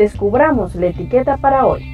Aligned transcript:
descubramos 0.00 0.74
la 0.76 0.86
etiqueta 0.86 1.36
para 1.36 1.66
hoy. 1.66 1.84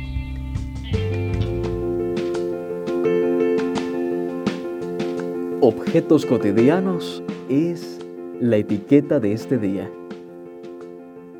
Objetos 5.60 6.24
cotidianos 6.24 7.20
es 7.48 7.98
la 8.38 8.58
etiqueta 8.58 9.18
de 9.18 9.32
este 9.32 9.58
día. 9.58 9.90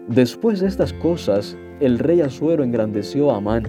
Después 0.08 0.58
de 0.58 0.66
estas 0.66 0.92
cosas, 0.94 1.56
el 1.78 2.00
rey 2.00 2.20
Asuero 2.20 2.64
engrandeció 2.64 3.30
a 3.30 3.36
Amán, 3.36 3.68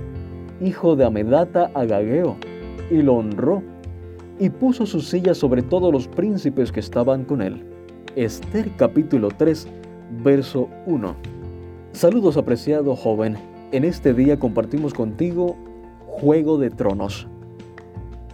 hijo 0.60 0.96
de 0.96 1.06
Amedata 1.06 1.70
Agageo, 1.76 2.36
y 2.90 3.04
lo 3.04 3.14
honró, 3.14 3.62
y 4.40 4.50
puso 4.50 4.88
su 4.88 5.02
silla 5.02 5.36
sobre 5.36 5.62
todos 5.62 5.94
los 5.94 6.08
príncipes 6.08 6.72
que 6.72 6.80
estaban 6.80 7.26
con 7.26 7.44
él. 7.44 7.64
Esther 8.16 8.72
capítulo 8.76 9.30
3, 9.38 9.68
verso 10.24 10.68
1. 10.88 11.37
Saludos 11.98 12.38
apreciado 12.38 12.96
joven, 12.96 13.38
en 13.72 13.84
este 13.84 14.14
día 14.14 14.38
compartimos 14.38 14.94
contigo 14.94 15.56
Juego 16.06 16.60
de 16.60 16.70
Tronos. 16.70 17.28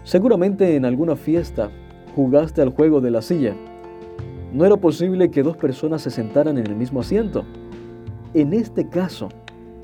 Seguramente 0.03 0.75
en 0.75 0.83
alguna 0.83 1.15
fiesta 1.15 1.71
jugaste 2.13 2.61
al 2.61 2.71
juego 2.71 2.99
de 2.99 3.11
la 3.11 3.21
silla. 3.21 3.55
No 4.51 4.65
era 4.65 4.75
posible 4.75 5.31
que 5.31 5.43
dos 5.43 5.55
personas 5.55 6.01
se 6.01 6.11
sentaran 6.11 6.57
en 6.57 6.67
el 6.67 6.75
mismo 6.75 6.99
asiento. 6.99 7.45
En 8.33 8.51
este 8.51 8.89
caso, 8.89 9.29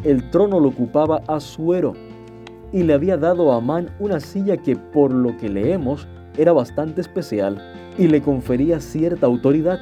el 0.03 0.29
trono 0.29 0.59
lo 0.59 0.67
ocupaba 0.67 1.21
Asuero 1.29 1.93
y 2.73 2.83
le 2.83 2.93
había 2.93 3.15
dado 3.15 3.53
a 3.53 3.59
Amán 3.59 3.91
una 4.01 4.19
silla 4.19 4.57
que, 4.57 4.75
por 4.75 5.13
lo 5.13 5.37
que 5.37 5.47
leemos, 5.47 6.05
era 6.37 6.51
bastante 6.51 6.99
especial 6.99 7.63
y 7.97 8.09
le 8.09 8.21
confería 8.21 8.81
cierta 8.81 9.25
autoridad. 9.25 9.79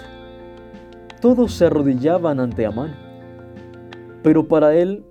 Todos 1.20 1.52
se 1.54 1.66
arrodillaban 1.66 2.40
ante 2.40 2.68
Amán, 2.68 3.07
pero 4.28 4.46
para 4.46 4.76
él 4.76 5.06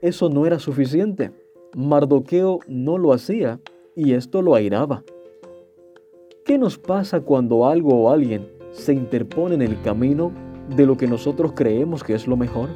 eso 0.00 0.28
no 0.28 0.46
era 0.46 0.60
suficiente. 0.60 1.32
Mardoqueo 1.74 2.60
no 2.68 2.96
lo 2.96 3.12
hacía 3.12 3.58
y 3.96 4.12
esto 4.12 4.42
lo 4.42 4.54
airaba. 4.54 5.02
¿Qué 6.44 6.56
nos 6.56 6.78
pasa 6.78 7.20
cuando 7.20 7.66
algo 7.66 8.00
o 8.00 8.10
alguien 8.12 8.48
se 8.70 8.92
interpone 8.92 9.56
en 9.56 9.62
el 9.62 9.82
camino 9.82 10.30
de 10.76 10.86
lo 10.86 10.96
que 10.96 11.08
nosotros 11.08 11.50
creemos 11.56 12.04
que 12.04 12.14
es 12.14 12.28
lo 12.28 12.36
mejor? 12.36 12.68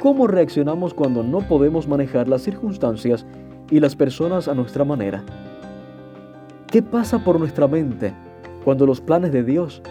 ¿Cómo 0.00 0.26
reaccionamos 0.26 0.94
cuando 0.94 1.22
no 1.22 1.46
podemos 1.46 1.86
manejar 1.86 2.26
las 2.26 2.40
circunstancias 2.40 3.26
y 3.70 3.80
las 3.80 3.96
personas 3.96 4.48
a 4.48 4.54
nuestra 4.54 4.82
manera? 4.82 5.26
¿Qué 6.68 6.80
pasa 6.80 7.22
por 7.22 7.38
nuestra 7.38 7.68
mente 7.68 8.14
cuando 8.64 8.86
los 8.86 9.02
planes 9.02 9.30
de 9.30 9.44
Dios, 9.44 9.82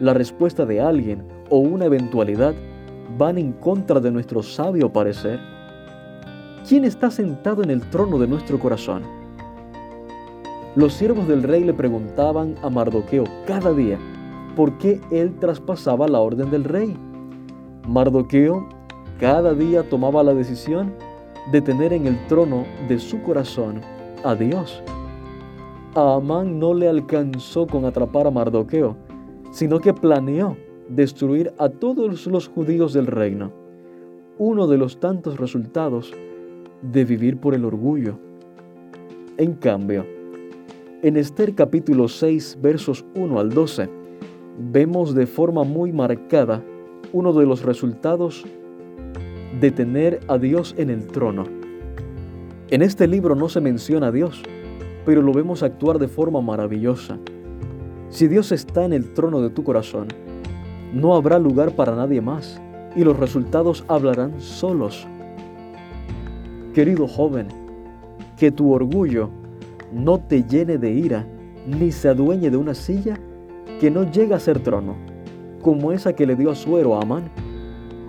la 0.00 0.14
respuesta 0.14 0.64
de 0.64 0.80
alguien 0.80 1.22
o 1.50 1.58
una 1.58 1.84
eventualidad 1.84 2.54
van 3.18 3.38
en 3.38 3.52
contra 3.52 4.00
de 4.00 4.10
nuestro 4.10 4.42
sabio 4.42 4.92
parecer? 4.92 5.38
¿Quién 6.68 6.84
está 6.84 7.10
sentado 7.10 7.62
en 7.62 7.70
el 7.70 7.80
trono 7.90 8.18
de 8.18 8.26
nuestro 8.26 8.58
corazón? 8.58 9.02
Los 10.74 10.94
siervos 10.94 11.26
del 11.28 11.42
rey 11.42 11.64
le 11.64 11.72
preguntaban 11.72 12.56
a 12.62 12.68
Mardoqueo 12.68 13.24
cada 13.46 13.72
día 13.72 13.98
por 14.56 14.76
qué 14.78 15.00
él 15.10 15.34
traspasaba 15.38 16.08
la 16.08 16.20
orden 16.20 16.50
del 16.50 16.64
rey. 16.64 16.96
Mardoqueo 17.86 18.68
cada 19.20 19.54
día 19.54 19.88
tomaba 19.88 20.22
la 20.22 20.34
decisión 20.34 20.92
de 21.52 21.60
tener 21.62 21.92
en 21.92 22.06
el 22.06 22.26
trono 22.26 22.64
de 22.88 22.98
su 22.98 23.22
corazón 23.22 23.80
a 24.24 24.34
Dios. 24.34 24.82
A 25.94 26.16
Amán 26.16 26.58
no 26.58 26.74
le 26.74 26.88
alcanzó 26.88 27.66
con 27.66 27.84
atrapar 27.84 28.26
a 28.26 28.30
Mardoqueo, 28.30 28.96
sino 29.50 29.78
que 29.78 29.94
planeó 29.94 30.56
destruir 30.88 31.52
a 31.58 31.68
todos 31.68 32.26
los 32.26 32.48
judíos 32.48 32.92
del 32.92 33.06
reino, 33.06 33.52
uno 34.38 34.66
de 34.66 34.78
los 34.78 35.00
tantos 35.00 35.38
resultados 35.38 36.12
de 36.82 37.04
vivir 37.04 37.38
por 37.38 37.54
el 37.54 37.64
orgullo. 37.64 38.18
En 39.36 39.54
cambio, 39.54 40.06
en 41.02 41.16
Esther 41.16 41.54
capítulo 41.54 42.08
6 42.08 42.58
versos 42.60 43.04
1 43.14 43.38
al 43.38 43.50
12 43.50 43.88
vemos 44.58 45.14
de 45.14 45.26
forma 45.26 45.64
muy 45.64 45.92
marcada 45.92 46.62
uno 47.12 47.32
de 47.32 47.46
los 47.46 47.62
resultados 47.62 48.44
de 49.60 49.70
tener 49.70 50.20
a 50.28 50.38
Dios 50.38 50.74
en 50.78 50.90
el 50.90 51.06
trono. 51.06 51.44
En 52.68 52.82
este 52.82 53.06
libro 53.06 53.34
no 53.34 53.48
se 53.48 53.60
menciona 53.60 54.08
a 54.08 54.12
Dios, 54.12 54.42
pero 55.04 55.22
lo 55.22 55.32
vemos 55.32 55.62
actuar 55.62 55.98
de 55.98 56.08
forma 56.08 56.40
maravillosa. 56.40 57.18
Si 58.08 58.28
Dios 58.28 58.52
está 58.52 58.84
en 58.84 58.92
el 58.92 59.12
trono 59.12 59.40
de 59.40 59.50
tu 59.50 59.62
corazón, 59.64 60.08
no 60.92 61.14
habrá 61.14 61.38
lugar 61.38 61.72
para 61.72 61.94
nadie 61.94 62.20
más 62.20 62.60
y 62.94 63.04
los 63.04 63.18
resultados 63.18 63.84
hablarán 63.88 64.40
solos. 64.40 65.06
Querido 66.72 67.06
joven, 67.06 67.48
que 68.36 68.50
tu 68.50 68.72
orgullo 68.72 69.30
no 69.92 70.18
te 70.18 70.42
llene 70.42 70.78
de 70.78 70.90
ira, 70.90 71.26
ni 71.66 71.92
se 71.92 72.08
adueñe 72.08 72.50
de 72.50 72.56
una 72.56 72.74
silla 72.74 73.18
que 73.80 73.90
no 73.90 74.10
llega 74.10 74.36
a 74.36 74.40
ser 74.40 74.60
trono, 74.60 74.94
como 75.62 75.92
esa 75.92 76.14
que 76.14 76.26
le 76.26 76.36
dio 76.36 76.50
a 76.50 76.54
suero 76.54 76.96
a 76.96 77.02
Amán. 77.02 77.24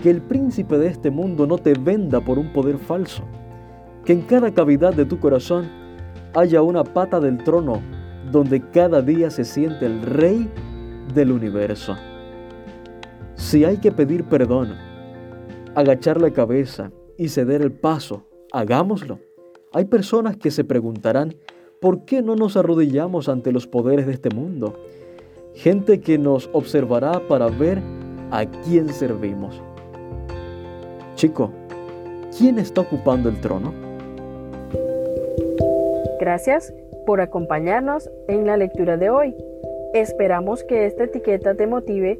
Que 0.02 0.12
el 0.12 0.22
príncipe 0.22 0.78
de 0.78 0.88
este 0.88 1.10
mundo 1.10 1.48
no 1.48 1.58
te 1.58 1.74
venda 1.74 2.22
por 2.22 2.38
un 2.38 2.54
poder 2.54 2.78
falso. 2.78 3.24
Que 4.06 4.14
en 4.14 4.22
cada 4.22 4.54
cavidad 4.54 4.94
de 4.94 5.06
tu 5.06 5.20
corazón 5.20 5.68
haya 6.36 6.62
una 6.62 6.84
pata 6.84 7.20
del 7.20 7.40
trono 7.40 7.82
donde 8.32 8.62
cada 8.62 9.02
día 9.02 9.32
se 9.32 9.44
siente 9.44 9.86
el 9.86 10.02
rey 10.02 10.50
del 11.14 11.32
universo. 11.32 11.96
Si 13.38 13.64
hay 13.64 13.78
que 13.78 13.92
pedir 13.92 14.26
perdón, 14.26 14.76
agachar 15.76 16.20
la 16.20 16.32
cabeza 16.32 16.92
y 17.18 17.30
ceder 17.30 17.62
el 17.62 17.72
paso, 17.72 18.26
hagámoslo. 18.52 19.20
Hay 19.72 19.86
personas 19.86 20.38
que 20.38 20.52
se 20.52 20.64
preguntarán, 20.64 21.36
¿por 21.80 22.04
qué 22.04 22.24
no 22.24 22.36
nos 22.36 22.58
arrodillamos 22.58 23.30
ante 23.30 23.52
los 23.52 23.68
poderes 23.68 24.08
de 24.08 24.14
este 24.14 24.32
mundo? 24.32 24.74
Gente 25.54 26.02
que 26.02 26.18
nos 26.18 26.50
observará 26.52 27.22
para 27.28 27.48
ver 27.48 27.80
a 28.32 28.46
quién 28.46 28.90
servimos. 28.90 29.62
Chico, 31.16 31.52
¿quién 32.38 32.58
está 32.58 32.82
ocupando 32.82 33.30
el 33.30 33.40
trono? 33.40 33.72
Gracias 36.20 36.74
por 37.06 37.22
acompañarnos 37.22 38.10
en 38.28 38.48
la 38.48 38.58
lectura 38.58 38.98
de 38.98 39.12
hoy. 39.12 39.36
Esperamos 39.94 40.64
que 40.64 40.86
esta 40.86 41.06
etiqueta 41.06 41.56
te 41.56 41.68
motive 41.68 42.20